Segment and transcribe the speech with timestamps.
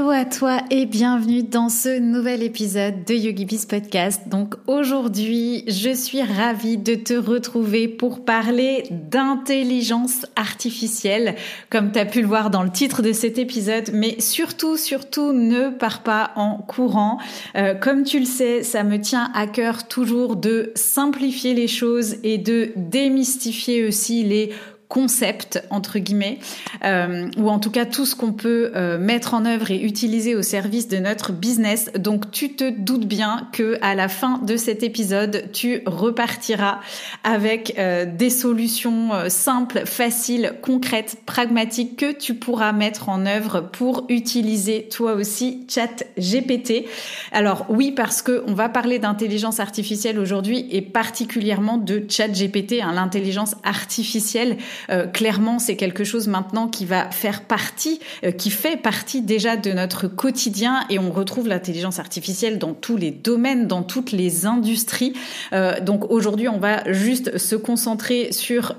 [0.00, 4.22] Hello à toi et bienvenue dans ce nouvel épisode de YogiBiz Podcast.
[4.28, 11.34] Donc aujourd'hui, je suis ravie de te retrouver pour parler d'intelligence artificielle,
[11.68, 15.34] comme tu as pu le voir dans le titre de cet épisode, mais surtout, surtout,
[15.34, 17.18] ne pars pas en courant.
[17.54, 22.16] Euh, comme tu le sais, ça me tient à cœur toujours de simplifier les choses
[22.24, 24.50] et de démystifier aussi les
[24.90, 26.40] concept entre guillemets
[26.84, 30.34] euh, ou en tout cas tout ce qu'on peut euh, mettre en œuvre et utiliser
[30.34, 31.90] au service de notre business.
[31.96, 36.80] Donc tu te doutes bien que à la fin de cet épisode, tu repartiras
[37.22, 44.06] avec euh, des solutions simples, faciles, concrètes, pragmatiques que tu pourras mettre en œuvre pour
[44.08, 46.86] utiliser toi aussi Chat GPT.
[47.30, 52.80] Alors oui parce que on va parler d'intelligence artificielle aujourd'hui et particulièrement de Chat GPT,
[52.82, 54.56] hein, l'intelligence artificielle
[54.88, 59.56] euh, clairement, c'est quelque chose maintenant qui va faire partie, euh, qui fait partie déjà
[59.56, 64.46] de notre quotidien et on retrouve l'intelligence artificielle dans tous les domaines, dans toutes les
[64.46, 65.14] industries.
[65.52, 68.74] Euh, donc aujourd'hui, on va juste se concentrer sur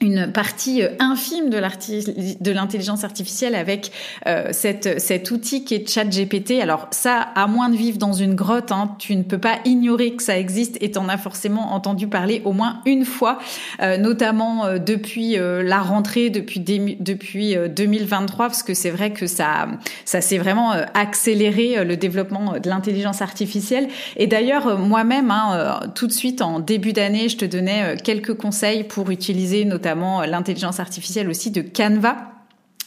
[0.00, 3.92] une partie euh, infime de l'intelligence artificielle avec
[4.26, 6.60] euh, cette, cet outil qui est ChatGPT.
[6.60, 10.14] Alors ça, à moins de vivre dans une grotte, hein, tu ne peux pas ignorer
[10.14, 13.38] que ça existe et t'en as forcément entendu parler au moins une fois,
[13.80, 19.68] euh, notamment euh, depuis la rentrée, depuis, depuis 2023, parce que c'est vrai que ça,
[20.04, 23.88] ça s'est vraiment accéléré le développement de l'intelligence artificielle.
[24.16, 28.84] Et d'ailleurs, moi-même, hein, tout de suite en début d'année, je te donnais quelques conseils
[28.84, 32.35] pour utiliser notamment notamment l'intelligence artificielle aussi de Canva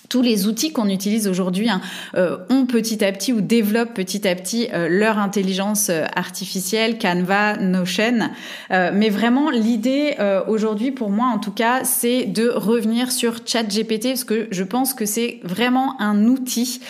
[0.10, 1.82] tous les outils qu'on utilise aujourd'hui hein,
[2.16, 6.98] euh, ont petit à petit ou développent petit à petit euh, leur intelligence euh, artificielle,
[6.98, 8.30] Canva, Notion.
[8.70, 10.16] mais vraiment, l'idée
[10.48, 14.94] aujourd'hui, pour moi en tout cas, c'est de revenir sur ChatGPT parce que je pense
[14.94, 16.82] que c'est vraiment un outil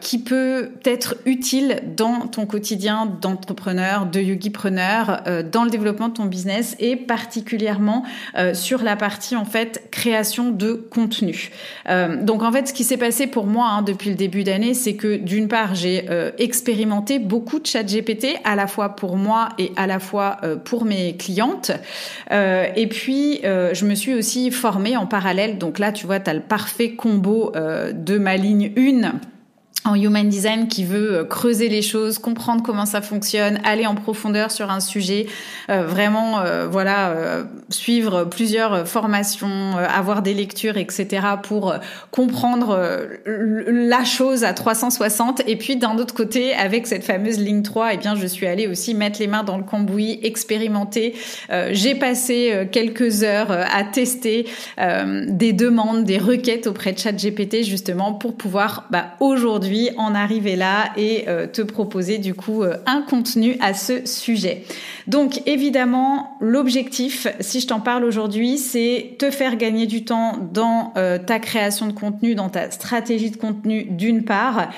[0.00, 5.22] qui peut être utile dans ton quotidien d'entrepreneur, de yogipreneur,
[5.52, 8.04] dans le développement de ton business et particulièrement
[8.54, 11.50] sur la partie en fait création de contenu.
[12.38, 15.16] En fait, ce qui s'est passé pour moi hein, depuis le début d'année, c'est que
[15.16, 19.72] d'une part, j'ai euh, expérimenté beaucoup de chat GPT, à la fois pour moi et
[19.76, 21.72] à la fois euh, pour mes clientes.
[22.30, 25.58] Euh, et puis, je me suis aussi formée en parallèle.
[25.58, 29.12] Donc là, tu vois, tu as le parfait combo de ma ligne 1
[29.84, 33.94] en human design qui veut euh, creuser les choses, comprendre comment ça fonctionne, aller en
[33.94, 35.26] profondeur sur un sujet,
[35.70, 37.14] euh, vraiment euh, voilà
[37.70, 41.26] suivre plusieurs formations, avoir des lectures, etc.
[41.42, 41.74] pour
[42.10, 42.78] comprendre
[43.26, 45.42] la chose à 360.
[45.46, 48.66] Et puis d'un autre côté, avec cette fameuse ligne 3, eh bien je suis allée
[48.66, 51.14] aussi mettre les mains dans le cambouis, expérimenter.
[51.70, 58.36] J'ai passé quelques heures à tester des demandes, des requêtes auprès de ChatGPT justement pour
[58.36, 63.56] pouvoir bah, aujourd'hui en arriver là et euh, te proposer du coup euh, un contenu
[63.60, 64.64] à ce sujet.
[65.06, 70.92] Donc évidemment, l'objectif, si je t'en parle aujourd'hui, c'est te faire gagner du temps dans
[70.96, 74.70] euh, ta création de contenu, dans ta stratégie de contenu d'une part,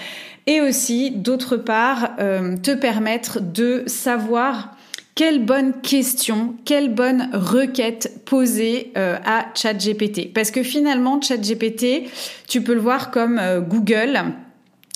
[0.47, 4.75] et aussi d'autre part, te permettre de savoir
[5.14, 10.32] quelle bonne question, quelle bonne requête poser à ChatGPT.
[10.34, 12.10] Parce que finalement, ChatGPT,
[12.48, 14.32] tu peux le voir comme Google.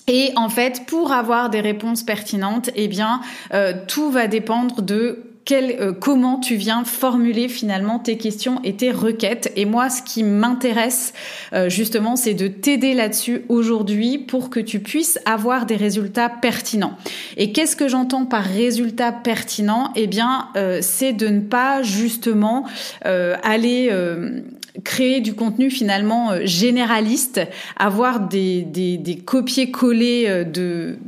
[0.08, 3.20] Et en fait, pour avoir des réponses pertinentes, eh bien,
[3.52, 8.74] euh, tout va dépendre de quel, euh, comment tu viens formuler finalement tes questions et
[8.74, 9.53] tes requêtes.
[9.56, 11.12] Et moi, ce qui m'intéresse
[11.53, 16.97] euh, justement, c'est de t'aider là-dessus aujourd'hui pour que tu puisses avoir des résultats pertinents.
[17.36, 19.92] Et qu'est-ce que j'entends par résultats pertinents?
[19.97, 20.48] Eh bien,
[20.80, 22.64] c'est de ne pas justement
[23.02, 23.91] aller
[24.84, 27.40] créer du contenu finalement euh, généraliste,
[27.76, 30.98] avoir des, des, des copier-coller euh, de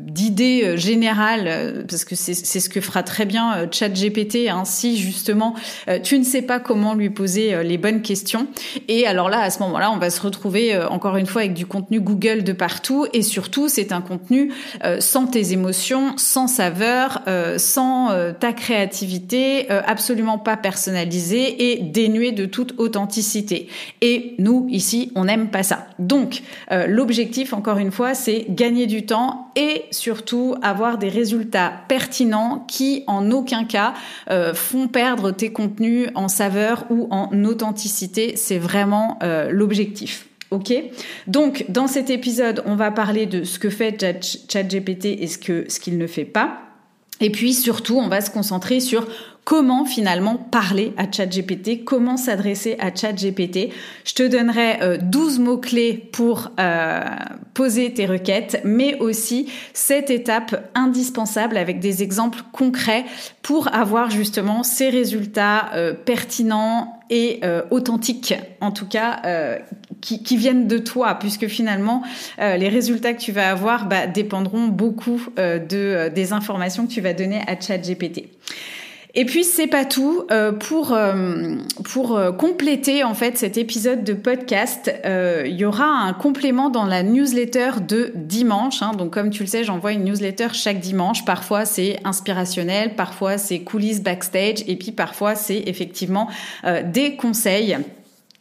[0.00, 4.48] d'idées euh, générales, parce que c'est ce que fera très bien ChatGPT.
[4.48, 5.54] Hein, si justement
[6.02, 8.46] tu ne sais pas comment lui poser les bonnes questions,
[8.88, 11.66] et alors là à ce moment-là, on va se retrouver encore une fois avec du
[11.66, 14.52] contenu Google de partout, et surtout c'est un contenu
[14.98, 17.22] sans tes émotions, sans saveur,
[17.56, 23.68] sans ta créativité, absolument pas personnalisé et dénué de toute authenticité.
[24.00, 25.86] Et nous, ici, on n'aime pas ça.
[25.98, 31.72] Donc, euh, l'objectif, encore une fois, c'est gagner du temps et surtout avoir des résultats
[31.88, 33.94] pertinents qui, en aucun cas,
[34.30, 38.36] euh, font perdre tes contenus en saveur ou en authenticité.
[38.36, 40.28] C'est vraiment euh, l'objectif.
[40.50, 40.72] Ok?
[41.26, 44.02] Donc, dans cet épisode, on va parler de ce que fait
[44.50, 46.60] ChatGPT et ce que ce qu'il ne fait pas.
[47.20, 49.06] Et puis surtout, on va se concentrer sur
[49.48, 53.70] comment finalement parler à ChatGPT, comment s'adresser à ChatGPT.
[54.04, 57.00] Je te donnerai 12 euh, mots-clés pour euh,
[57.54, 63.06] poser tes requêtes, mais aussi cette étape indispensable avec des exemples concrets
[63.40, 67.40] pour avoir justement ces résultats euh, pertinents et
[67.70, 69.22] authentiques, en tout cas
[70.02, 72.02] qui, qui, viennent de toi, puisque finalement
[72.36, 77.14] les résultats que tu vas avoir bah, dépendront beaucoup de des informations que tu vas
[77.14, 78.26] donner à ChatGPT.
[79.14, 80.24] Et puis c'est pas tout.
[80.30, 85.86] Euh, pour euh, pour euh, compléter en fait cet épisode de podcast, il y aura
[85.86, 88.82] un complément dans la newsletter de dimanche.
[88.82, 88.92] Hein.
[88.96, 91.24] Donc comme tu le sais, j'envoie une newsletter chaque dimanche.
[91.24, 96.28] Parfois c'est inspirationnel, parfois c'est coulisses backstage, et puis parfois c'est effectivement
[96.84, 97.76] des conseils.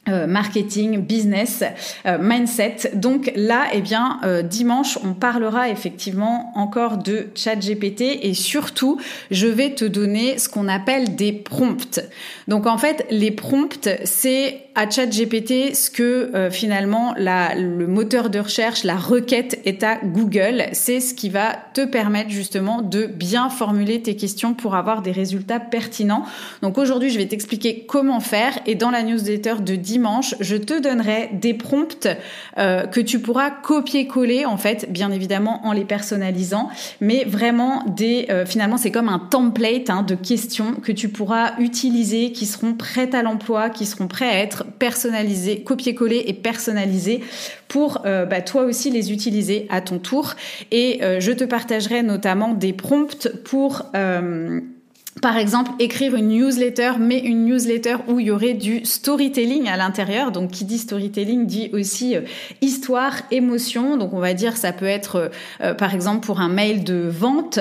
[0.07, 1.63] Euh, marketing, business,
[2.05, 2.91] euh, mindset.
[2.93, 8.99] Donc là, eh bien, euh, dimanche, on parlera effectivement encore de ChatGPT et surtout,
[9.31, 11.99] je vais te donner ce qu'on appelle des prompts.
[12.47, 18.39] Donc en fait, les prompts, c'est à ChatGPT ce que finalement la, le moteur de
[18.39, 20.65] recherche, la requête est à Google.
[20.71, 25.11] C'est ce qui va te permettre justement de bien formuler tes questions pour avoir des
[25.11, 26.23] résultats pertinents.
[26.61, 30.79] Donc aujourd'hui, je vais t'expliquer comment faire et dans la newsletter de dimanche, je te
[30.79, 32.07] donnerai des prompts
[32.57, 36.69] euh, que tu pourras copier-coller en fait, bien évidemment en les personnalisant,
[37.01, 41.53] mais vraiment des euh, finalement c'est comme un template hein, de questions que tu pourras
[41.59, 47.21] utiliser, qui seront prêtes à l'emploi, qui seront prêtes à être personnalisées, copier-coller et personnalisées
[47.67, 50.33] pour euh, bah, toi aussi les utiliser à ton tour.
[50.71, 53.91] Et je te partagerai notamment des prompts pour
[55.21, 59.77] par exemple, écrire une newsletter, mais une newsletter où il y aurait du storytelling à
[59.77, 60.31] l'intérieur.
[60.31, 62.21] Donc, qui dit storytelling dit aussi euh,
[62.61, 63.97] histoire, émotion.
[63.97, 65.29] Donc, on va dire, ça peut être, euh,
[65.61, 67.59] euh, par exemple, pour un mail de vente.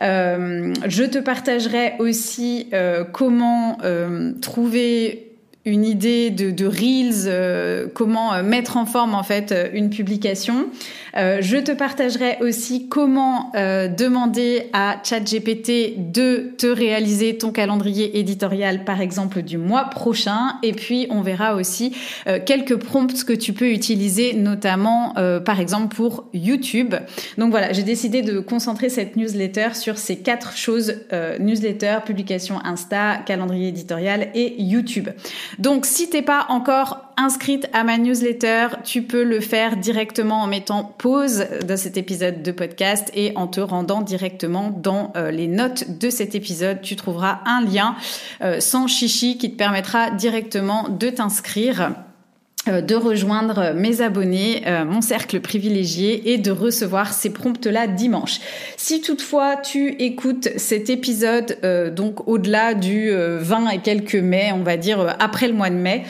[0.00, 2.70] je te partagerai aussi
[3.12, 3.78] comment
[4.40, 5.27] trouver
[5.68, 10.66] une idée de, reels, euh, comment euh, mettre en forme en fait euh, une publication.
[11.14, 19.00] je te partagerai aussi comment demander à ChatGPT de te réaliser ton calendrier éditorial par
[19.00, 20.58] exemple du mois prochain.
[20.62, 21.96] Et puis on verra aussi
[22.46, 25.14] quelques prompts que tu peux utiliser notamment
[25.44, 26.94] par exemple pour YouTube.
[27.36, 31.00] Donc voilà, j'ai décidé de concentrer cette newsletter sur ces quatre choses
[31.40, 35.08] newsletter, publication Insta, calendrier éditorial et YouTube.
[35.58, 40.46] Donc si t'es pas encore inscrite à ma newsletter, tu peux le faire directement en
[40.46, 45.48] mettant pause dans cet épisode de podcast et en te rendant directement dans euh, les
[45.48, 46.80] notes de cet épisode.
[46.80, 47.96] Tu trouveras un lien
[48.40, 51.92] euh, sans chichi qui te permettra directement de t'inscrire
[52.66, 58.40] de rejoindre mes abonnés, euh, mon cercle privilégié et de recevoir ces prompts-là dimanche.
[58.76, 64.62] Si toutefois tu écoutes cet épisode euh, donc au-delà du 20 et quelques mai, on
[64.62, 66.02] va dire après le mois de mai,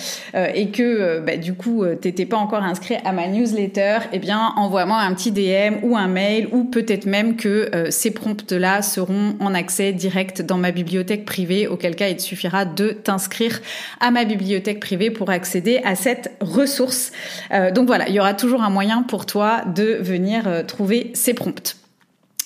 [0.54, 4.98] et que bah, du coup t'étais pas encore inscrit à ma newsletter, eh bien envoie-moi
[4.98, 9.92] un petit DM ou un mail ou peut-être même que ces prompts-là seront en accès
[9.92, 13.60] direct dans ma bibliothèque privée, auquel cas il te suffira de t'inscrire
[14.00, 17.12] à ma bibliothèque privée pour accéder à cette ressources.
[17.52, 21.10] Euh, donc voilà, il y aura toujours un moyen pour toi de venir euh, trouver
[21.14, 21.76] ces prompts.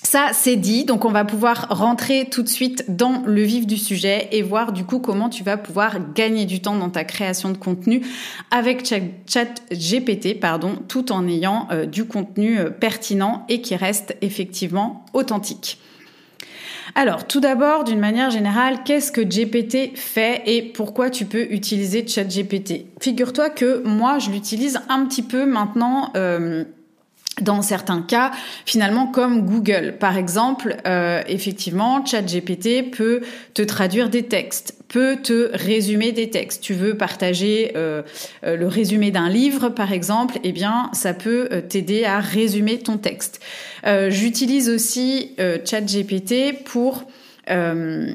[0.05, 0.83] Ça, c'est dit.
[0.83, 4.73] Donc, on va pouvoir rentrer tout de suite dans le vif du sujet et voir
[4.73, 8.05] du coup comment tu vas pouvoir gagner du temps dans ta création de contenu
[8.51, 15.79] avec ChatGPT, pardon, tout en ayant euh, du contenu pertinent et qui reste effectivement authentique.
[16.95, 22.07] Alors, tout d'abord, d'une manière générale, qu'est-ce que GPT fait et pourquoi tu peux utiliser
[22.07, 22.85] ChatGPT?
[23.01, 26.11] Figure-toi que moi, je l'utilise un petit peu maintenant.
[26.15, 26.63] Euh,
[27.41, 28.31] dans certains cas,
[28.65, 29.95] finalement, comme Google.
[29.99, 33.21] Par exemple, euh, effectivement, ChatGPT peut
[33.53, 36.61] te traduire des textes, peut te résumer des textes.
[36.61, 38.03] Tu veux partager euh,
[38.45, 42.97] euh, le résumé d'un livre, par exemple, eh bien, ça peut t'aider à résumer ton
[42.97, 43.41] texte.
[44.09, 45.35] J'utilise aussi
[45.65, 47.05] ChatGPT pour
[47.49, 48.13] euh,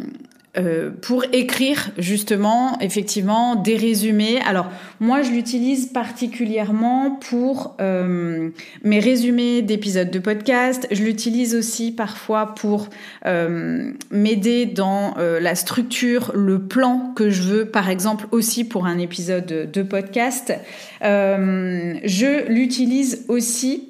[1.02, 4.40] pour écrire justement effectivement des résumés.
[4.46, 4.66] Alors
[4.98, 8.50] moi je l'utilise particulièrement pour euh,
[8.82, 10.88] mes résumés d'épisodes de podcast.
[10.90, 12.88] Je l'utilise aussi parfois pour
[13.26, 18.98] euh, m'aider dans la structure, le plan que je veux, par exemple aussi pour un
[18.98, 20.54] épisode de podcast.
[21.02, 23.87] je l'utilise aussi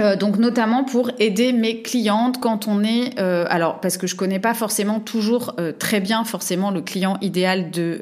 [0.00, 4.14] euh, donc notamment pour aider mes clientes quand on est euh, alors parce que je
[4.14, 7.98] connais pas forcément toujours euh, très bien forcément le client idéal de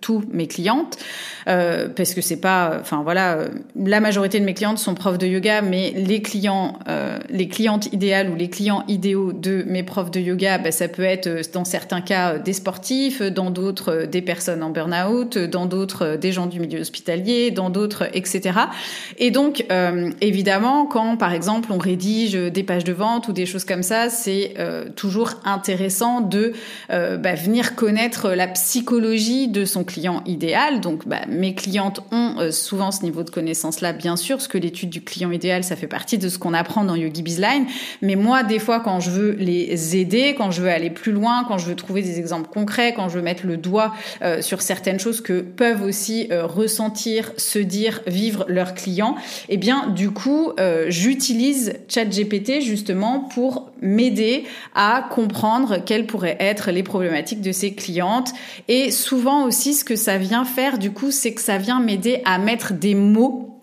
[0.00, 0.96] tous mes clientes
[1.44, 3.38] parce que c'est pas enfin voilà
[3.76, 6.78] la majorité de mes clientes sont profs de yoga mais les clients
[7.28, 11.02] les clientes idéales ou les clients idéaux de mes profs de yoga bah, ça peut
[11.02, 16.32] être dans certains cas des sportifs dans d'autres des personnes en burn-out dans d'autres des
[16.32, 18.58] gens du milieu hospitalier dans d'autres etc
[19.18, 19.66] et donc
[20.20, 24.08] évidemment quand par exemple, on rédige des pages de vente ou des choses comme ça,
[24.08, 26.52] c'est euh, toujours intéressant de
[26.90, 30.80] euh, bah, venir connaître la psychologie de son client idéal.
[30.80, 34.58] Donc, bah, mes clientes ont euh, souvent ce niveau de connaissance-là, bien sûr, parce que
[34.58, 37.66] l'étude du client idéal, ça fait partie de ce qu'on apprend dans Yogi Bizline.
[38.02, 41.44] Mais moi, des fois, quand je veux les aider, quand je veux aller plus loin,
[41.48, 43.94] quand je veux trouver des exemples concrets, quand je veux mettre le doigt
[44.40, 49.16] sur certaines choses que peuvent aussi ressentir, se dire, vivre leurs clients,
[49.48, 50.52] eh bien, du coup,
[50.88, 57.72] j'utilise j'utilise ChatGPT justement pour m'aider à comprendre quelles pourraient être les problématiques de ses
[57.72, 58.32] clientes.
[58.68, 62.20] Et souvent aussi, ce que ça vient faire, du coup, c'est que ça vient m'aider
[62.26, 63.53] à mettre des mots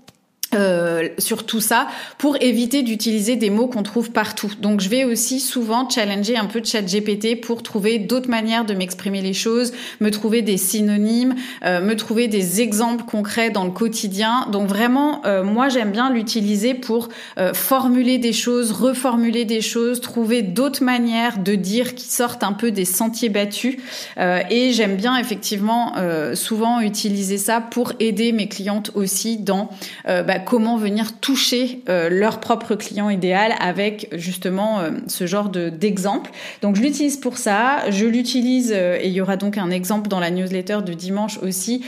[0.53, 4.51] euh, sur tout ça pour éviter d'utiliser des mots qu'on trouve partout.
[4.60, 8.65] Donc je vais aussi souvent challenger un peu de chat GPT pour trouver d'autres manières
[8.65, 13.63] de m'exprimer les choses, me trouver des synonymes, euh, me trouver des exemples concrets dans
[13.63, 14.46] le quotidien.
[14.51, 17.08] Donc vraiment, euh, moi j'aime bien l'utiliser pour
[17.53, 22.72] formuler des choses, reformuler des choses, trouver d'autres manières de dire qui sortent un peu
[22.72, 23.77] des sentiers battus.
[24.17, 25.93] et j'aime bien effectivement
[26.34, 29.70] souvent utiliser ça pour aider mes clientes aussi dans
[30.05, 35.69] bah, comment venir toucher euh, leur propre client idéal avec justement euh, ce genre de
[35.69, 36.31] d'exemple.
[36.62, 40.10] Donc je l'utilise pour ça, je l'utilise euh, et il y aura donc un exemple
[40.10, 41.83] dans la newsletter de dimanche aussi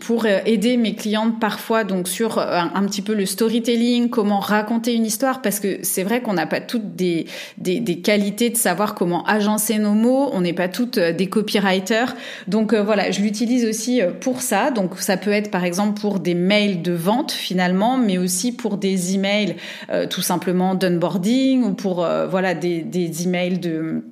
[0.00, 5.04] pour aider mes clientes parfois donc sur un, petit peu le storytelling, comment raconter une
[5.04, 7.26] histoire parce que c'est vrai qu'on n'a pas toutes des,
[7.58, 12.14] des, des qualités de savoir comment agencer nos mots, on n'est pas toutes des copywriters.
[12.48, 14.70] Donc voilà, je l'utilise aussi pour ça.
[14.70, 18.76] Donc ça peut être par exemple pour des mails de vente finalement, mais aussi pour
[18.76, 19.56] des emails
[19.90, 24.04] euh, tout simplement d'onboarding ou pour euh, voilà des, emails de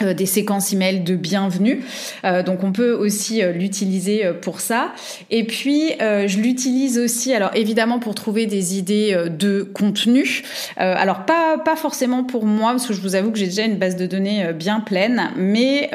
[0.00, 1.82] des séquences email de bienvenue.
[2.24, 4.92] Euh, donc on peut aussi euh, l'utiliser pour ça.
[5.30, 10.42] Et puis je l'utilise aussi, alors évidemment pour trouver des idées de contenu.
[10.76, 13.76] alors pas pas forcément pour moi parce que je vous avoue que j'ai déjà une
[13.76, 15.90] base de données bien pleine, mais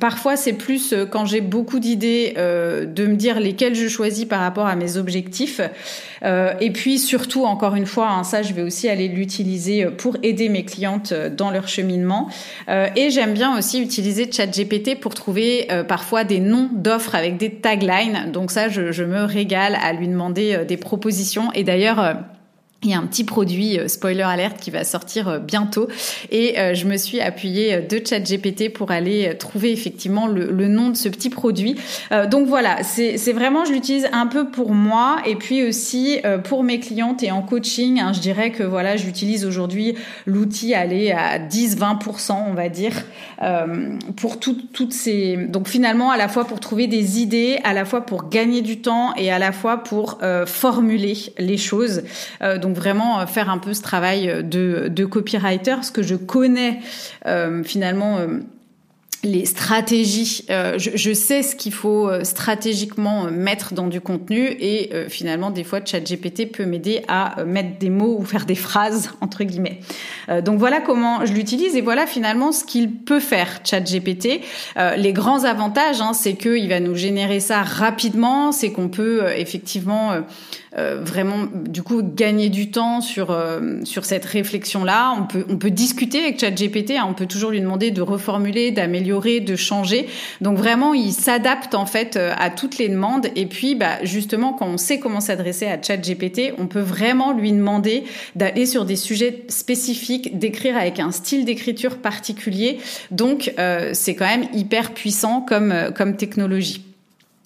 [0.00, 4.66] parfois c'est plus quand j'ai beaucoup d'idées de me dire lesquelles je choisis par rapport
[4.66, 5.60] à mes objectifs.
[6.24, 10.48] et puis surtout encore une fois, hein, ça je vais aussi aller l'utiliser pour aider
[10.48, 12.28] mes clientes dans leur cheminement.
[13.10, 18.30] J'aime bien aussi utiliser ChatGPT pour trouver euh, parfois des noms d'offres avec des taglines.
[18.32, 21.52] Donc ça, je, me régale à lui demander euh, des propositions.
[21.52, 22.14] Et d'ailleurs, euh,
[22.82, 25.88] il y a un petit produit euh, spoiler alerte qui va sortir euh, bientôt
[26.30, 30.96] et euh, je me suis appuyée de ChatGPT pour aller trouver effectivement le, nom de
[30.96, 31.76] ce petit produit.
[32.30, 36.78] donc voilà, c'est vraiment je l'utilise un peu pour moi et puis aussi pour mes
[36.78, 38.00] clientes et en coaching.
[38.00, 39.96] Hein, je dirais que voilà, j'utilise aujourd'hui
[40.26, 42.92] l'outil aller à 10-20% on va dire
[44.16, 48.02] pour toutes ces donc finalement à la fois pour trouver des idées, à la fois
[48.02, 52.02] pour gagner du temps et à la fois pour formuler les choses.
[52.70, 56.80] Donc vraiment euh, faire un peu ce travail euh, de, copywriter, ce que je connais
[57.26, 58.18] euh, finalement
[59.22, 60.46] les stratégies.
[60.48, 66.50] Je, sais ce qu'il faut stratégiquement mettre dans du contenu et finalement des fois ChatGPT
[66.50, 69.80] peut m'aider à mettre des mots ou faire des phrases entre guillemets.
[70.42, 74.40] donc voilà comment je l'utilise et voilà finalement ce qu'il peut faire ChatGPT.
[74.96, 80.22] les grands avantages, hein, c'est qu'il va nous générer ça rapidement, c'est qu'on peut effectivement
[80.76, 85.12] vraiment du coup gagner du temps sur euh, sur cette réflexion là.
[85.18, 88.70] On peut on peut discuter avec ChatGPT, hein, on peut toujours lui demander de reformuler,
[88.70, 90.06] d'améliorer, de changer.
[90.40, 93.26] Donc vraiment, il s'adapte en fait à toutes les demandes.
[93.34, 97.52] Et puis bah justement, quand on sait comment s'adresser à ChatGPT, on peut vraiment lui
[97.52, 98.04] demander
[98.36, 102.78] d'aller sur des sujets spécifiques, d'écrire avec un style d'écriture particulier.
[103.10, 103.52] Donc
[103.92, 106.89] c'est quand même hyper puissant comme comme technologie.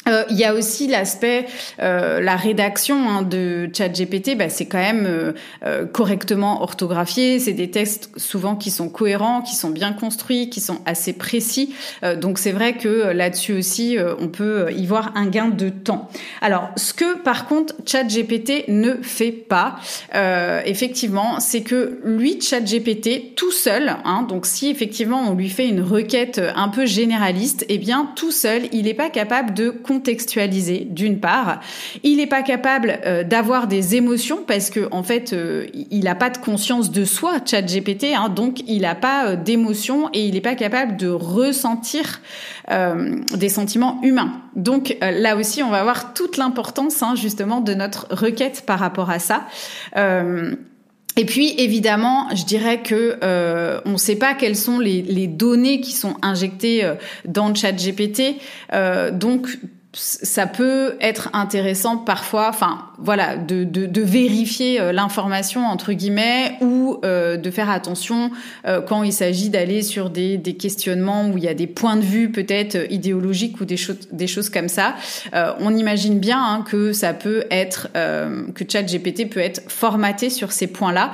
[0.08, 1.46] Euh, il y a aussi l'aspect,
[1.80, 5.32] euh, la rédaction hein, de ChatGPT, bah, c'est quand même euh,
[5.64, 7.38] euh, correctement orthographié.
[7.38, 11.74] C'est des textes souvent qui sont cohérents, qui sont bien construits, qui sont assez précis.
[12.02, 16.08] Euh, donc c'est vrai que là-dessus aussi, on peut y voir un gain de temps.
[16.40, 19.76] Alors ce que par contre ChatGPT ne fait pas,
[20.64, 25.80] effectivement, c'est que lui ChatGPT tout seul, hein, donc si effectivement on lui fait une
[25.80, 31.20] requête un peu généraliste, eh bien tout seul, il n'est pas capable de contextualisé d'une
[31.20, 31.60] part.
[32.02, 36.14] Il n'est pas capable euh, d'avoir des émotions parce que en fait, euh, il n'a
[36.14, 40.34] pas de conscience de soi, ChatGPT, hein, donc il n'a pas euh, d'émotions et il
[40.34, 42.20] n'est pas capable de ressentir
[43.34, 44.40] des sentiments humains.
[44.56, 49.10] Donc là aussi, on va voir toute l'importance hein, justement de notre requête par rapport
[49.10, 49.44] à ça.
[49.94, 53.18] Et puis évidemment, je dirais que
[53.84, 56.90] on ne sait pas quelles sont les, données qui sont injectées
[57.26, 58.38] dans le chat GPT,
[58.72, 59.58] euh, donc
[59.94, 66.56] ça peut être intéressant parfois, enfin voilà, de, de, de vérifier euh, l'information entre guillemets
[66.60, 68.30] ou euh, de faire attention
[68.66, 71.96] euh, quand il s'agit d'aller sur des, des, questionnements où il y a des points
[71.96, 74.94] de vue peut-être idéologiques ou des choses des choses comme ça.
[75.32, 80.66] on imagine bien hein, que ça peut être que ChatGPT peut être formaté sur ces
[80.66, 81.12] points-là.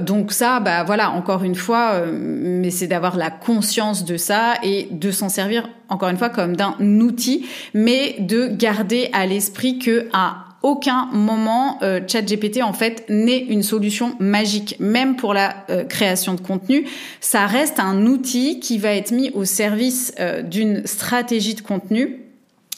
[0.00, 4.88] donc ça, bah voilà, encore une fois, mais c'est d'avoir la conscience de ça et
[4.90, 10.08] de s'en servir encore une fois comme d'un outil, mais de garder à l'esprit que
[10.12, 15.84] à aucun moment euh, ChatGPT en fait n'est une solution magique, même pour la euh,
[15.84, 16.86] création de contenu.
[17.20, 22.23] Ça reste un outil qui va être mis au service euh, d'une stratégie de contenu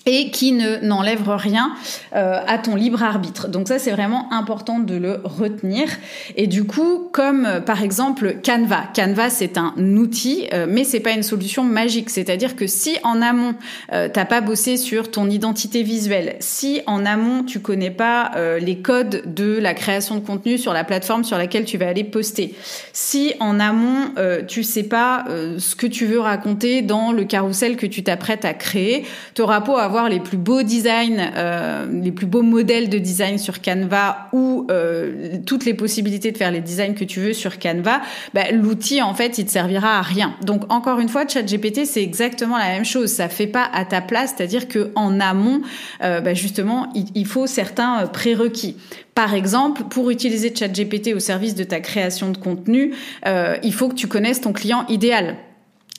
[0.07, 1.73] et qui ne n'enlève rien
[2.15, 3.49] euh, à ton libre arbitre.
[3.49, 5.89] Donc ça c'est vraiment important de le retenir.
[6.37, 11.01] Et du coup, comme euh, par exemple Canva, Canva c'est un outil, euh, mais c'est
[11.01, 12.11] pas une solution magique.
[12.11, 13.57] C'est-à-dire que si en amont
[13.93, 18.61] euh, t'as pas bossé sur ton identité visuelle, si en amont tu connais pas euh,
[18.61, 22.05] les codes de la création de contenu sur la plateforme sur laquelle tu vas aller
[22.05, 22.55] poster,
[22.93, 24.13] si en amont
[24.47, 25.25] tu sais pas
[25.59, 29.77] ce que tu veux raconter dans le carrousel que tu t'apprêtes à créer, t'auras beau
[29.77, 34.67] avoir les plus beaux designs, euh, les plus beaux modèles de design sur Canva ou
[34.71, 38.03] euh, toutes les possibilités de faire les designs que tu veux sur Canva,
[38.35, 40.35] bah, l'outil en fait il te servira à rien.
[40.43, 43.11] Donc encore une fois, ChatGPT c'est exactement la même chose.
[43.11, 45.63] Ça fait pas à ta place, c'est-à-dire que en amont,
[46.03, 48.77] euh, bah, justement, il, il faut certains prérequis.
[49.17, 52.93] Par exemple, pour utiliser ChatGPT au service de ta création de contenu,
[53.27, 55.37] euh, il faut que tu connaisses ton client idéal.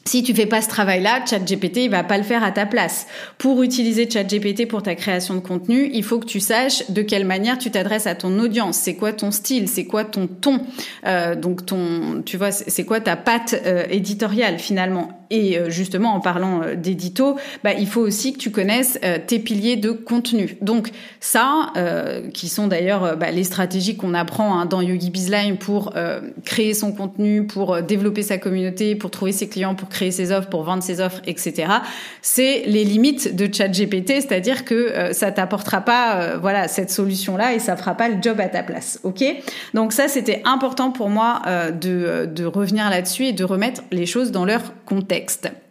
[0.08, 3.08] Si tu fais pas ce travail-là, ChatGPT il va pas le faire à ta place.
[3.38, 7.26] Pour utiliser ChatGPT pour ta création de contenu, il faut que tu saches de quelle
[7.26, 8.78] manière tu t'adresses à ton audience.
[8.78, 9.67] C'est quoi ton style?
[9.67, 10.62] C'est quoi ton ton?
[11.06, 15.16] Euh, Donc ton, tu vois, c'est quoi ta patte euh, éditoriale finalement?
[15.30, 19.18] Et euh, justement, en parlant euh, d'édito, bah, il faut aussi que tu connaisses euh,
[19.26, 20.58] tes piliers de contenu.
[20.62, 21.74] Donc ça,
[22.34, 25.94] qui sont d'ailleurs bah, les stratégies qu'on apprend hein, dans Yogi Bizline pour
[26.46, 30.50] créer son contenu, pour développer sa communauté, pour trouver ses clients, pour créer ses offres,
[30.50, 31.68] pour vendre ses offres, etc.
[32.22, 37.54] C'est les limites de ChatGPT, c'est-à-dire que euh, ça t'apportera pas, euh, voilà, cette solution-là
[37.54, 39.24] et ça fera pas le job à ta place, ok?
[39.74, 44.06] Donc ça, c'était important pour moi euh, de, de revenir là-dessus et de remettre les
[44.06, 45.66] choses dans leur contexte.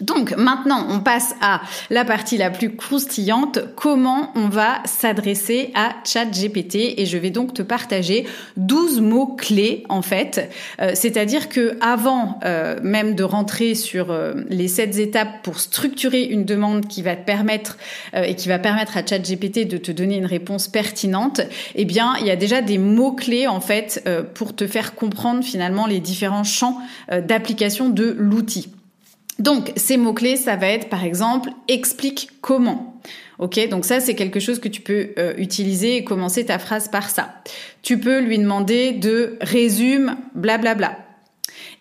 [0.00, 1.60] Donc maintenant, on passe à
[1.90, 6.94] la partie la plus croustillante, comment on va s'adresser à ChatGPT?
[6.96, 12.38] Et je vais donc te partager 12 mots clés en fait, euh, c'est-à-dire que avant
[12.44, 17.14] euh, même de rentrer sur euh, les 7 étapes pour structurer une demande qui va
[17.14, 17.76] te permettre
[18.14, 21.40] et qui va permettre à ChatGPT de te donner une réponse pertinente,
[21.74, 25.44] eh bien, il y a déjà des mots clés en fait pour te faire comprendre
[25.44, 26.78] finalement les différents champs
[27.10, 28.68] d'application de l'outil.
[29.40, 33.00] Donc, ces mots-clés, ça va être par exemple explique comment.
[33.38, 36.88] Ok, donc ça c'est quelque chose que tu peux euh, utiliser et commencer ta phrase
[36.88, 37.36] par ça.
[37.80, 40.98] Tu peux lui demander de résume blablabla,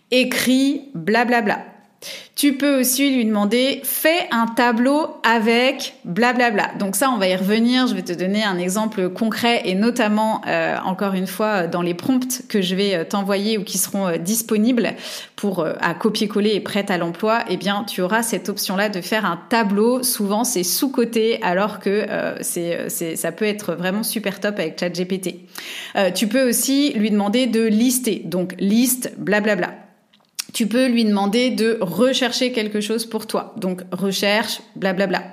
[0.09, 1.65] écrit blablabla,
[2.35, 6.71] Tu peux aussi lui demander fais un tableau avec blablabla.
[6.79, 7.87] Donc ça, on va y revenir.
[7.87, 11.93] Je vais te donner un exemple concret et notamment euh, encore une fois dans les
[11.93, 14.93] prompts que je vais euh, t'envoyer ou qui seront euh, disponibles
[15.35, 17.43] pour à copier-coller et prête à l'emploi.
[17.49, 20.03] Eh bien, tu auras cette option-là de faire un tableau.
[20.03, 22.05] Souvent, c'est sous côté alors que
[22.41, 25.35] c'est c'est ça peut être vraiment super top avec ChatGPT.
[26.13, 28.21] tu peux aussi lui demander de lister.
[28.25, 29.88] Donc liste blablabla
[30.53, 33.53] tu peux lui demander de rechercher quelque chose pour toi.
[33.57, 35.23] Donc recherche, blablabla.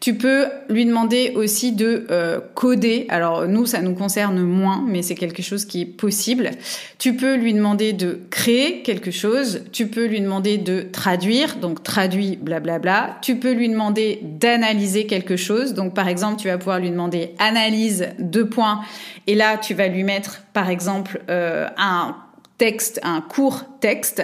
[0.00, 3.06] Tu peux lui demander aussi de euh, coder.
[3.08, 6.52] Alors nous, ça nous concerne moins, mais c'est quelque chose qui est possible.
[6.98, 9.62] Tu peux lui demander de créer quelque chose.
[9.72, 13.18] Tu peux lui demander de traduire, donc traduit, blablabla.
[13.22, 15.74] Tu peux lui demander d'analyser quelque chose.
[15.74, 18.82] Donc par exemple, tu vas pouvoir lui demander analyse deux points.
[19.26, 22.14] Et là, tu vas lui mettre, par exemple, euh, un
[22.58, 24.22] texte, un court texte,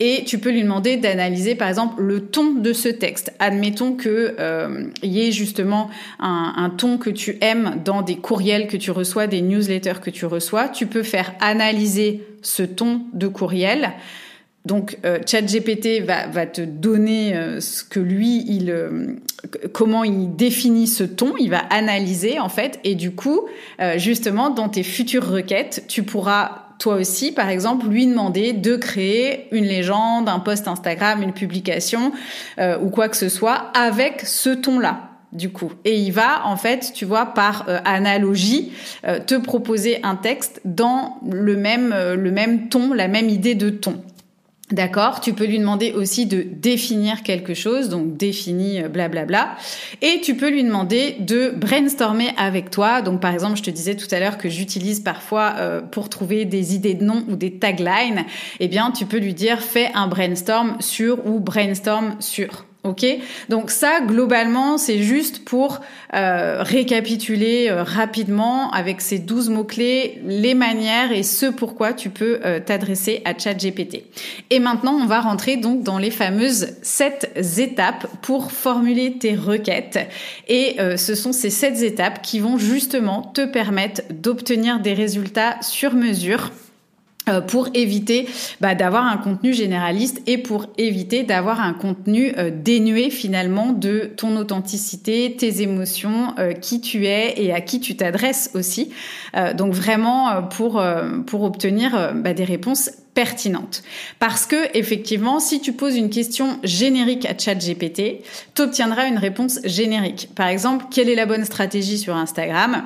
[0.00, 3.32] et tu peux lui demander d'analyser par exemple le ton de ce texte.
[3.38, 5.88] Admettons que euh, y ait justement
[6.18, 10.26] un, ton que tu aimes dans des courriels que tu reçois, des newsletters que tu
[10.26, 13.92] reçois, tu peux faire analyser ce ton de courriel.
[14.64, 18.74] Donc euh, ChatGPT va, te donner euh, ce que lui, il,
[19.72, 23.42] comment il définit ce ton, il va analyser en fait, et du coup,
[23.96, 29.48] justement, dans tes futures requêtes, tu pourras toi aussi, par exemple, lui demander de créer
[29.50, 32.12] une légende, un post Instagram, une publication
[32.58, 35.70] euh, ou quoi que ce soit avec ce ton-là du coup.
[35.84, 38.72] Et il va, en fait, tu vois, par euh, analogie,
[39.06, 43.68] euh, te proposer un texte dans le même, le même ton, la même idée de
[43.68, 44.02] ton.
[44.70, 49.56] D'accord Tu peux lui demander aussi de définir quelque chose, donc définir euh, blablabla.
[50.02, 53.00] Et tu peux lui demander de brainstormer avec toi.
[53.00, 56.44] Donc par exemple, je te disais tout à l'heure que j'utilise parfois euh, pour trouver
[56.44, 58.26] des idées de noms ou des taglines.
[58.60, 62.67] Eh bien, tu peux lui dire fais un brainstorm sur ou brainstorm sur.
[62.84, 63.04] Ok,
[63.48, 65.80] donc ça globalement c'est juste pour
[66.14, 72.08] euh, récapituler euh, rapidement avec ces 12 mots clés les manières et ce pourquoi tu
[72.08, 74.04] peux euh, t'adresser à ChatGPT.
[74.50, 79.98] Et maintenant on va rentrer donc dans les fameuses 7 étapes pour formuler tes requêtes.
[80.46, 85.94] Et ce sont ces 7 étapes qui vont justement te permettre d'obtenir des résultats sur
[85.94, 86.52] mesure
[87.46, 88.28] pour éviter
[88.60, 94.10] bah, d'avoir un contenu généraliste et pour éviter d'avoir un contenu euh, dénué finalement de
[94.16, 98.90] ton authenticité, tes émotions, euh, qui tu es et à qui tu t'adresses aussi.
[99.56, 100.82] donc vraiment pour
[101.26, 103.82] pour obtenir bah, des réponses pertinentes.
[104.20, 108.22] Parce que effectivement, si tu poses une question générique à ChatGPT,
[108.54, 110.30] tu obtiendras une réponse générique.
[110.36, 112.84] Par exemple, quelle est la bonne stratégie sur Instagram?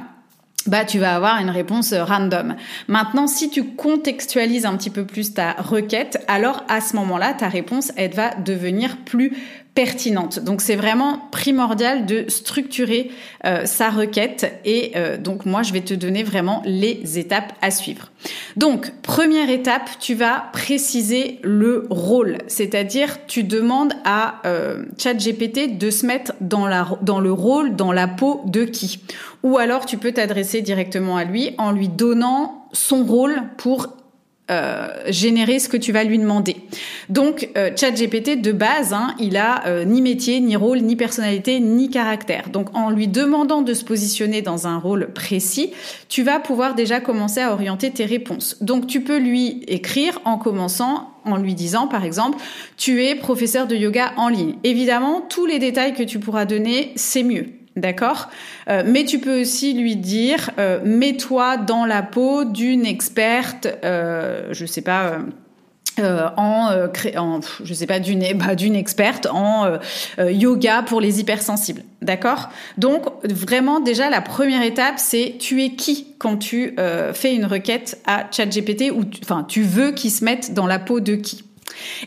[0.67, 2.57] Bah tu vas avoir une réponse euh, random.
[2.89, 7.49] Maintenant, si tu contextualises un petit peu plus ta requête, alors à ce moment-là, ta
[7.49, 9.33] réponse, elle va devenir plus
[9.75, 10.39] pertinente.
[10.41, 13.11] Donc c'est vraiment primordial de structurer
[13.47, 17.71] euh, sa requête et euh, donc moi je vais te donner vraiment les étapes à
[17.71, 18.11] suivre.
[18.57, 25.91] Donc première étape, tu vas préciser le rôle, c'est-à-dire tu demandes à euh, ChatGPT de
[25.91, 26.63] se mettre dans
[27.01, 29.01] dans le rôle, dans la peau de qui.
[29.43, 33.97] Ou alors tu peux t'adresser directement à lui en lui donnant son rôle pour
[34.51, 36.57] euh, générer ce que tu vas lui demander.
[37.09, 41.61] Donc, euh, ChatGPT de base, hein, il a euh, ni métier, ni rôle, ni personnalité,
[41.61, 42.49] ni caractère.
[42.49, 45.73] Donc, en lui demandant de se positionner dans un rôle précis,
[46.09, 48.57] tu vas pouvoir déjà commencer à orienter tes réponses.
[48.61, 52.39] Donc, tu peux lui écrire en commençant en lui disant, par exemple,
[52.77, 54.57] tu es professeur de yoga en ligne.
[54.65, 57.47] Évidemment, tous les détails que tu pourras donner, c'est mieux.
[57.77, 58.29] D'accord
[58.69, 64.49] euh, Mais tu peux aussi lui dire, euh, mets-toi dans la peau d'une experte, euh,
[64.53, 65.19] je sais pas.
[66.39, 66.71] En,
[67.75, 69.77] sais pas d'une bah, d'une experte en
[70.19, 76.15] yoga pour les hypersensibles d'accord donc vraiment déjà la première étape c'est tu es qui
[76.19, 76.77] quand tu
[77.13, 81.01] fais une requête à ChatGPT ou enfin tu veux qu'il se mette dans la peau
[81.01, 81.45] de qui?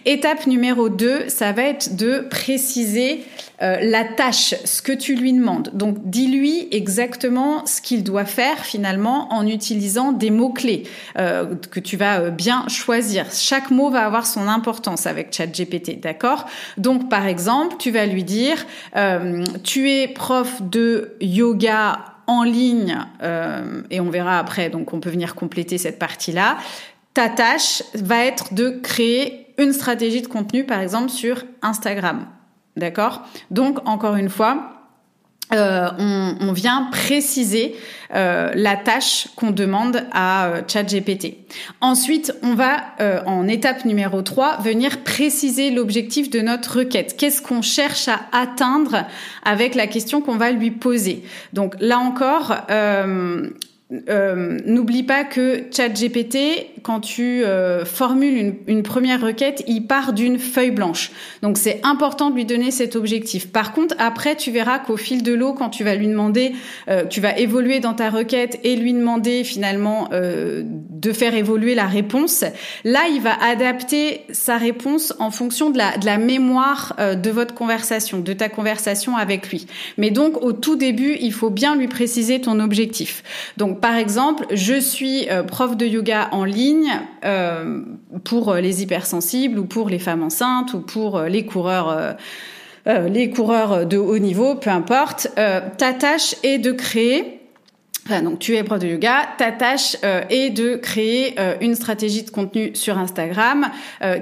[0.06, 3.24] Étape numéro 2, ça va être de préciser
[3.62, 5.72] euh, la tâche, ce que tu lui demandes.
[5.74, 10.84] Donc dis-lui exactement ce qu'il doit faire finalement en utilisant des mots-clés
[11.18, 13.28] euh, que tu vas euh, bien choisir.
[13.32, 16.48] Chaque mot va avoir son importance avec ChatGPT, d'accord?
[16.78, 18.66] Donc par exemple, tu vas lui dire,
[19.64, 22.98] tu es prof de yoga en ligne,
[23.92, 26.58] et on verra après, donc on peut venir compléter cette partie-là.
[27.16, 32.28] Ta tâche va être de créer une stratégie de contenu, par exemple, sur Instagram.
[32.76, 33.22] D'accord?
[33.52, 34.76] Donc, encore une fois,
[35.54, 37.76] euh, on, vient préciser
[38.14, 41.38] euh, la tâche qu'on demande à euh, ChatGPT.
[41.80, 47.16] Ensuite, on va euh, en étape numéro 3 venir préciser l'objectif de notre requête.
[47.18, 49.06] Qu'est-ce qu'on cherche à atteindre
[49.46, 51.24] avec la question qu'on va lui poser?
[51.54, 52.58] Donc là encore,
[54.10, 56.38] euh, n'oublie pas que ChatGPT,
[56.82, 61.12] quand tu euh, formules une, une, première requête, il part d'une feuille blanche.
[61.44, 63.52] Donc c'est important de lui donner cet objectif.
[63.52, 66.54] Par contre, après, tu verras qu'au fil de l'eau, quand tu vas lui demander,
[66.88, 71.76] euh, tu vas évoluer dans ta requête et lui demander finalement euh, de faire évoluer
[71.76, 72.44] la réponse,
[72.84, 77.30] là, il va adapter sa réponse en fonction de la, de la mémoire euh, de
[77.30, 79.68] votre conversation, de ta conversation avec lui.
[79.98, 83.24] Mais donc, au tout début, il faut bien lui préciser ton objectif.
[83.58, 86.92] Donc, par exemple, je suis euh, prof de yoga en ligne
[87.24, 87.84] euh,
[88.24, 92.18] pour euh, les hypersensibles ou pour les femmes enceintes ou pour les coureurs.
[92.88, 97.42] les coureurs de haut niveau, peu importe, ta tâche est de créer
[98.24, 99.98] donc tu es prof de yoga, ta tâche
[100.32, 103.70] est de créer une stratégie de contenu sur Instagram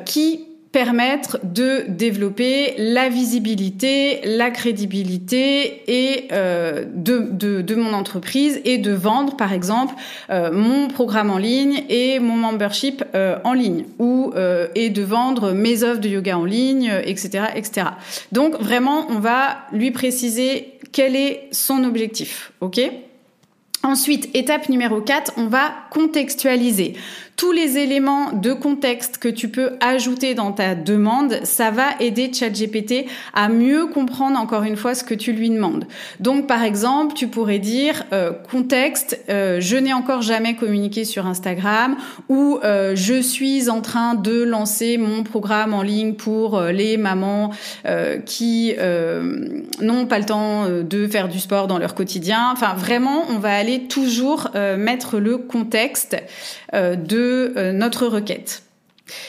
[0.06, 5.83] qui permettre de développer la visibilité, la crédibilité
[6.33, 9.93] euh, de, mon entreprise et de vendre par exemple
[10.31, 14.33] euh, mon programme en ligne et mon membership euh, en ligne ou
[14.73, 17.45] et de vendre mes offres de yoga en ligne, etc..
[18.31, 22.51] Donc vraiment, on va lui préciser quel est son objectif,
[23.86, 26.93] Ensuite, étape numéro 4, on va contextualiser
[27.36, 32.32] tous les éléments de contexte que tu peux ajouter dans ta demande, ça va aider
[32.32, 35.86] ChatGPT à mieux comprendre encore une fois ce que tu lui demandes.
[36.19, 41.28] Donc par exemple, tu pourrais dire euh, contexte, euh, je n'ai encore jamais communiqué sur
[41.28, 41.98] Instagram
[42.30, 46.98] ou euh, je suis en train de lancer mon programme en ligne pour euh, les
[46.98, 47.52] mamans
[47.86, 48.74] euh, qui
[49.82, 52.50] n'ont pas le temps de faire du sport dans leur quotidien.
[52.52, 56.17] Enfin vraiment, on va aller toujours mettre le contexte
[56.74, 58.63] de euh, notre requête.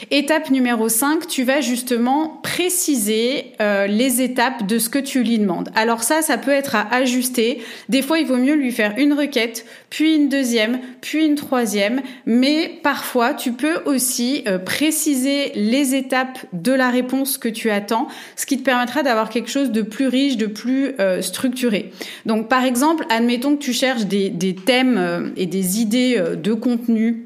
[0.09, 5.37] Étape numéro 5, tu vas justement préciser euh, les étapes de ce que tu lui
[5.37, 5.69] demandes.
[5.75, 7.61] Alors ça, ça peut être à ajuster.
[7.89, 12.01] Des fois, il vaut mieux lui faire une requête, puis une deuxième, puis une troisième.
[12.25, 18.07] Mais parfois, tu peux aussi euh, préciser les étapes de la réponse que tu attends,
[18.37, 21.91] ce qui te permettra d'avoir quelque chose de plus riche, de plus structuré.
[22.25, 27.24] Donc par exemple, admettons que tu cherches des, des thèmes et des idées de contenu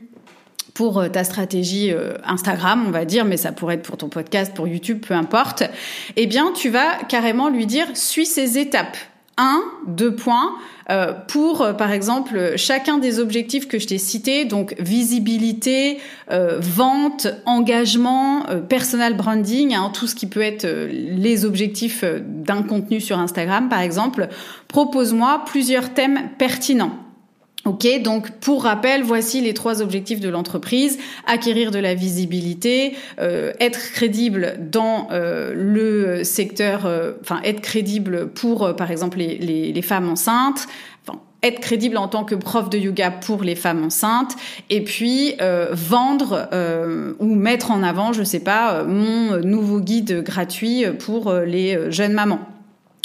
[0.79, 4.07] pour euh, ta stratégie euh, Instagram, on va dire, mais ça pourrait être pour ton
[4.07, 5.63] podcast, pour YouTube, peu importe,
[6.15, 8.95] eh bien, tu vas carrément lui dire, suis ces étapes.
[9.35, 10.53] Un, deux points,
[10.89, 18.45] euh, pour, par exemple, chacun des objectifs que je t'ai cités, donc visibilité, vente, engagement,
[18.69, 23.81] personal branding, hein, tout ce qui peut être les objectifs d'un contenu sur Instagram, par
[23.81, 24.29] exemple,
[24.69, 27.08] propose-moi plusieurs thèmes pertinents.
[27.65, 30.97] Ok, donc pour rappel, voici les trois objectifs de l'entreprise.
[31.27, 38.29] Acquérir de la visibilité, euh, être crédible dans euh, le secteur, euh, enfin être crédible
[38.29, 40.67] pour, par exemple, les, femmes enceintes,
[41.43, 44.35] être crédible en tant que prof de yoga pour les femmes enceintes,
[44.69, 45.35] et puis
[45.71, 46.49] vendre
[47.19, 52.58] ou mettre en avant, je sais pas, mon nouveau guide gratuit pour les jeunes mamans.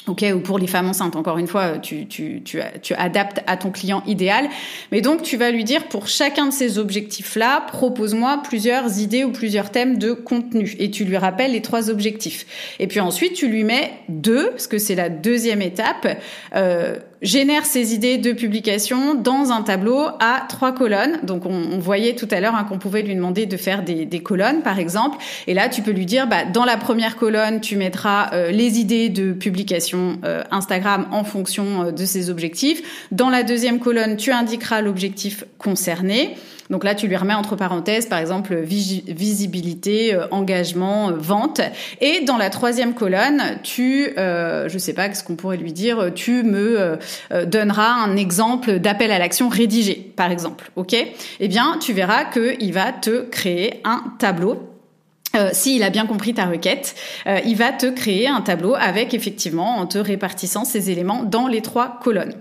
[0.06, 3.56] Ok, ou pour les femmes enceintes, encore une fois, tu, tu, tu, tu, adaptes à
[3.56, 4.50] ton client idéal.
[4.92, 9.32] Mais donc, tu vas lui dire pour chacun de ces objectifs-là, propose-moi plusieurs idées ou
[9.32, 10.76] plusieurs thèmes de contenu.
[10.78, 12.44] Et tu lui rappelles les trois objectifs.
[12.78, 16.06] Et puis ensuite, tu lui mets deux, parce que c'est la deuxième étape.
[16.54, 21.18] Euh, génère ces idées de publication dans un tableau à trois colonnes.
[21.24, 24.04] Donc on, on voyait tout à l'heure hein, qu'on pouvait lui demander de faire des,
[24.04, 25.18] des, colonnes, par exemple.
[25.46, 28.78] Et là, tu peux lui dire, bah, dans la première colonne, tu mettras euh, les
[28.78, 32.82] idées de publication euh, Instagram en fonction euh, de ses objectifs.
[33.10, 36.36] Dans la deuxième colonne, tu indiqueras l'objectif concerné.
[36.70, 41.60] Donc là, tu lui remets entre parenthèses, par exemple, visibilité, euh, engagement, euh, vente.
[42.00, 46.12] Et dans la troisième colonne, tu, euh, je sais pas ce qu'on pourrait lui dire,
[46.14, 46.98] tu me
[47.32, 50.70] euh, donneras un exemple d'appel à l'action rédigé, par exemple.
[50.76, 50.94] Ok?
[51.40, 54.74] Eh bien, tu verras qu'il va te créer un tableau
[55.34, 56.94] euh, S'il a bien compris ta requête,
[57.26, 61.48] euh, il va te créer un tableau avec effectivement en te répartissant ces éléments dans
[61.48, 62.34] les trois colonnes.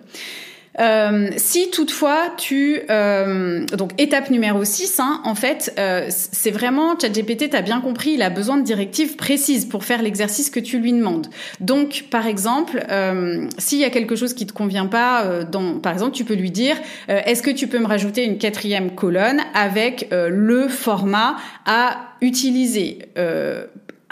[0.79, 6.97] Euh, si toutefois tu euh, donc étape numéro 6 hein, en fait euh, c'est vraiment
[6.99, 10.79] ChatGPT t'as bien compris il a besoin de directives précises pour faire l'exercice que tu
[10.79, 11.27] lui demandes.
[11.59, 15.77] Donc par exemple euh, s'il y a quelque chose qui te convient pas euh, dans
[15.77, 16.75] par exemple tu peux lui dire
[17.07, 22.99] est-ce que tu peux me rajouter une quatrième colonne avec le format à utiliser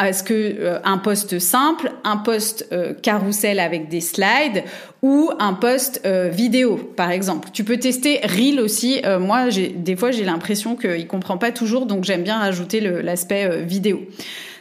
[0.09, 4.63] est-ce que euh, un post simple, un post euh, carrousel avec des slides
[5.01, 7.49] ou un post euh, vidéo par exemple.
[7.53, 9.01] Tu peux tester Reel aussi.
[9.19, 13.63] moi, j'ai des fois j'ai l'impression qu'il comprend pas toujours, donc j'aime bien rajouter l'aspect
[13.63, 14.01] vidéo.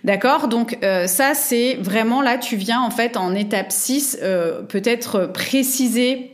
[0.05, 0.48] D'accord?
[0.48, 4.18] Donc ça c'est vraiment là tu viens en fait en étape 6
[4.68, 6.33] peut-être préciser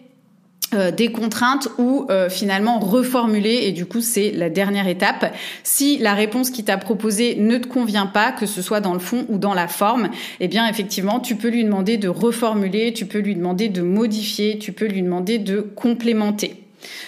[0.75, 5.33] euh, des contraintes ou euh, finalement reformuler et du coup c'est la dernière étape.
[5.63, 8.99] Si la réponse qui t'a proposée ne te convient pas, que ce soit dans le
[8.99, 13.07] fond ou dans la forme, eh bien effectivement tu peux lui demander de reformuler, tu
[13.07, 16.66] peux lui demander de modifier, tu peux lui demander de complémenter.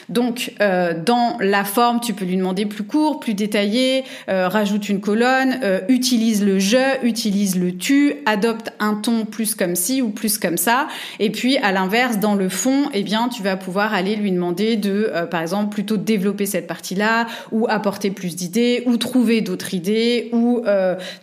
[0.08, 4.88] Donc, euh, dans la forme, tu peux lui demander plus court, plus détaillé, euh, rajoute
[4.88, 10.00] une colonne, euh, utilise le je, utilise le tu, adopte un ton plus comme ci
[10.02, 10.88] ou plus comme ça.
[11.18, 14.76] Et puis, à l'inverse, dans le fond, eh bien, tu vas pouvoir aller lui demander
[14.76, 20.30] de, par exemple, plutôt développer cette partie-là, ou apporter plus d'idées, ou trouver d'autres idées,
[20.32, 20.62] ou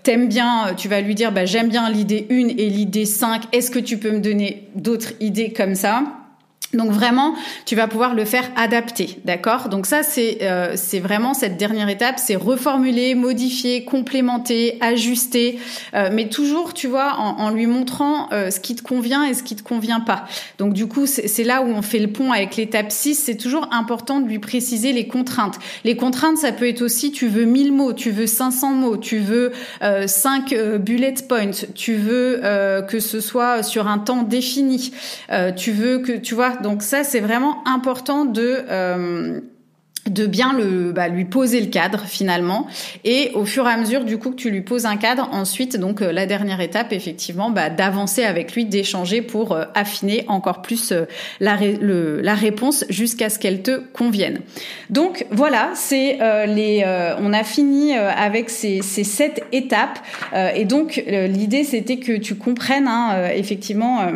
[0.04, 3.72] t'aimes bien, tu vas lui dire, bah, j'aime bien l'idée 1 et l'idée 5, est-ce
[3.72, 6.04] que tu peux me donner d'autres idées comme ça?
[6.76, 7.36] Donc vraiment,
[7.66, 9.70] tu vas pouvoir le faire adapter, d'accord?
[9.70, 15.60] Donc ça, c'est euh, c'est vraiment cette dernière étape, c'est reformuler, modifier, complémenter, ajuster,
[15.94, 19.34] euh, mais toujours, tu vois, en, en lui montrant euh, ce qui te convient et
[19.34, 20.26] ce qui te convient pas.
[20.58, 23.16] Donc du coup, c'est là où on fait le pont avec l'étape 6.
[23.16, 25.58] C'est toujours important de lui préciser les contraintes.
[25.84, 29.20] Les contraintes, ça peut être aussi, tu veux 1000 mots, tu veux 500 mots, tu
[29.20, 32.42] veux 5 bullet points, tu veux
[32.88, 34.92] que ce soit sur un temps défini,
[35.56, 39.40] tu veux que, tu vois donc ça, c'est vraiment important de euh,
[40.10, 42.66] de bien le bah, lui poser le cadre finalement.
[43.04, 45.78] Et au fur et à mesure du coup que tu lui poses un cadre ensuite
[45.80, 50.64] donc euh, la dernière étape effectivement bah, d'avancer avec lui d'échanger pour euh, affiner encore
[50.64, 50.92] plus
[51.40, 54.40] la, la réponse jusqu'à ce qu'elle te convienne.
[54.90, 56.84] Donc voilà c'est les
[57.20, 60.00] on a fini avec ces, ces sept étapes.
[60.56, 64.08] Et donc l'idée c'était que tu comprennes hein, effectivement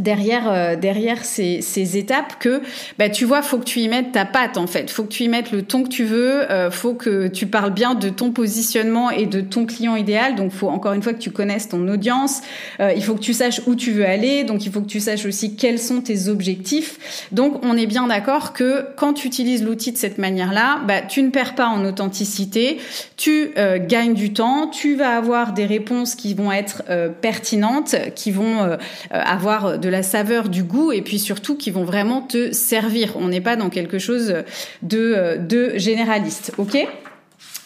[0.00, 2.62] derrière euh, derrière ces, ces, étapes que
[2.98, 4.90] bah tu vois faut que tu y mettes ta patte en fait.
[4.90, 7.72] Faut que tu y mettes le ton que tu veux euh, faut que tu parles
[7.72, 10.34] bien de ton positionnement et de ton client idéal.
[10.34, 12.40] Donc faut encore une fois que tu connaisses ton audience.
[12.80, 14.44] Euh, il faut que tu saches où tu veux aller.
[14.44, 17.26] Donc il faut que tu saches aussi quels sont tes objectifs.
[17.32, 21.02] Donc on est bien d'accord que quand tu utilises l'outil de cette manière là bah
[21.02, 22.78] tu ne perds pas en authenticité.
[23.16, 24.68] Tu euh, gagnes du temps.
[24.68, 26.82] Tu vas avoir des réponses qui vont être
[27.20, 28.76] pertinentes qui vont
[29.10, 33.14] avoir de de la saveur, du goût, et puis surtout qui vont vraiment te servir.
[33.16, 34.34] On n'est pas dans quelque chose
[34.82, 36.86] de, de généraliste, ok?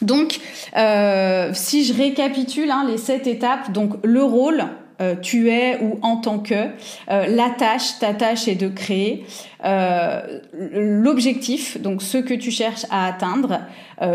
[0.03, 0.39] Donc,
[0.77, 4.67] euh, si je récapitule hein, les sept étapes, donc le rôle,
[5.01, 9.25] euh, tu es ou en tant que, euh, la tâche, ta tâche est de créer,
[9.65, 13.61] euh, l'objectif, donc ce que tu cherches à atteindre,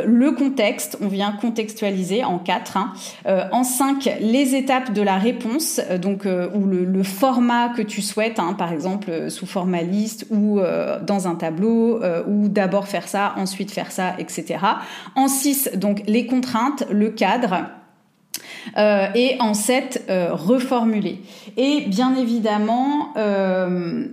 [0.05, 2.91] le contexte, on vient contextualiser en quatre, hein.
[3.53, 8.53] en cinq, les étapes de la réponse, donc ou le, format que tu souhaites, hein,
[8.57, 10.59] par exemple sous format liste ou
[11.03, 14.59] dans un tableau, ou d'abord faire ça, ensuite faire ça, etc.
[15.15, 17.76] En six, donc les contraintes, le cadre.
[18.77, 21.19] Euh, et en 7, euh, reformuler.
[21.55, 24.05] Et bien évidemment, euh,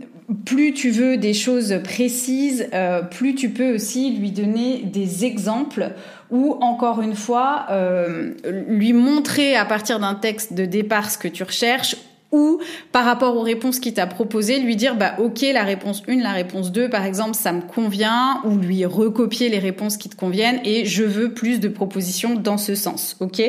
[0.45, 2.69] plus tu veux des choses précises,
[3.11, 5.91] plus tu peux aussi lui donner des exemples
[6.31, 7.67] ou encore une fois
[8.67, 11.97] lui montrer à partir d'un texte de départ ce que tu recherches
[12.35, 12.59] ou
[12.91, 16.33] par rapport aux réponses qu'il t'a proposées, lui dire bah ok la réponse 1, la
[16.33, 20.61] réponse 2 par exemple ça me convient ou lui recopier les réponses qui te conviennent
[20.65, 23.41] et je veux plus de propositions dans ce sens, ok?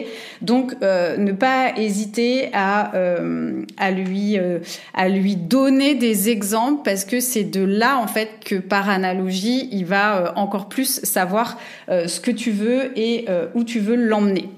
[0.41, 4.59] Donc euh, ne pas hésiter à euh, lui euh,
[4.93, 9.67] à lui donner des exemples parce que c'est de là en fait que par analogie
[9.71, 14.49] il va encore plus savoir ce que tu veux et où tu veux l'emmener.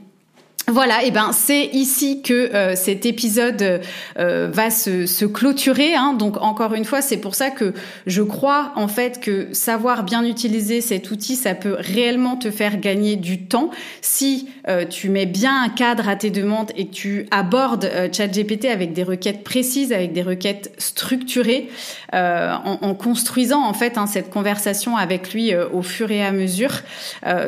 [0.69, 3.79] Voilà, et ben c'est ici que euh, cet épisode
[4.19, 5.95] euh, va se, se clôturer.
[5.95, 6.11] Hein.
[6.11, 7.73] Donc encore une fois, c'est pour ça que
[8.05, 12.81] je crois en fait que savoir bien utiliser cet outil, ça peut réellement te faire
[12.81, 16.93] gagner du temps si euh, tu mets bien un cadre à tes demandes et que
[16.93, 21.69] tu abordes ChatGPT avec des requêtes précises, avec des requêtes structurées,
[22.11, 26.81] en, en, construisant en fait hein, cette conversation avec lui au fur et à mesure.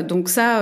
[0.07, 0.61] donc ça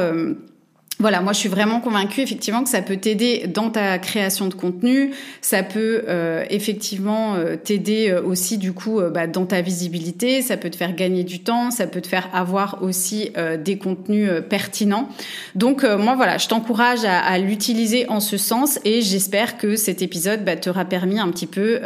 [1.00, 4.56] voilà, moi je suis vraiment convaincue effectivement que ça peut t'aider dans ta création de
[4.56, 10.42] contenu, ça peut euh, effectivement euh, t'aider euh, aussi du coup bah, dans ta visibilité,
[10.42, 13.32] ça peut te faire gagner du temps, ça peut te faire avoir aussi
[13.64, 15.10] des contenus pertinents.
[15.56, 20.44] Donc moi voilà, je t'encourage à, l'utiliser en ce sens et j'espère que cet épisode
[20.44, 21.80] bah, t'aura permis un petit peu,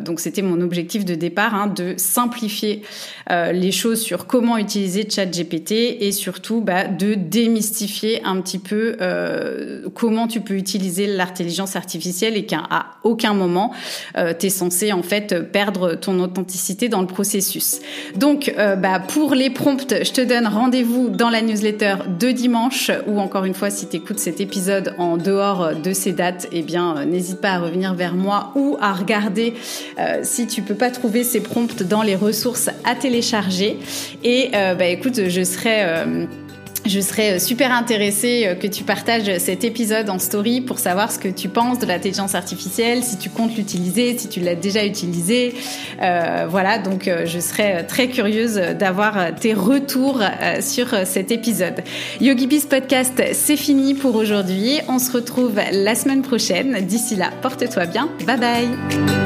[0.00, 2.82] donc c'était mon objectif de départ, hein, de simplifier
[3.30, 8.96] les choses sur comment utiliser ChatGPT et surtout bah, de démystifier un petit peu
[9.94, 12.62] comment tu peux utiliser l'intelligence artificielle et qu'à
[13.02, 13.72] aucun moment
[14.38, 17.80] tu es censé en fait perdre ton authenticité dans le processus.
[18.16, 23.20] Donc bah, pour les prompts, je te donne rendez-vous dans la newsletter de dimanche ou
[23.20, 27.04] encore une fois si tu écoutes cet épisode en dehors de ces dates, eh bien
[27.04, 29.54] n'hésite pas à revenir vers moi ou à regarder
[30.22, 33.78] si tu peux pas trouver ces prompts dans les ressources à télécharger.
[34.24, 36.26] Et euh, bah, écoute, je serai euh,
[36.88, 41.18] je serais super intéressée euh, que tu partages cet épisode en story pour savoir ce
[41.18, 45.54] que tu penses de l'intelligence artificielle, si tu comptes l'utiliser, si tu l'as déjà utilisé.
[45.98, 50.20] voilà, donc je serais très curieuse d'avoir tes retours
[50.60, 51.82] sur cet épisode.
[52.20, 54.80] YogiBiz Podcast, c'est fini pour aujourd'hui.
[54.88, 56.84] On se retrouve la semaine prochaine.
[56.86, 58.08] D'ici là, porte-toi bien.
[58.26, 59.25] Bye bye.